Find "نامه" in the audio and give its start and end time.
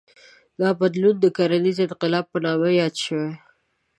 2.45-2.69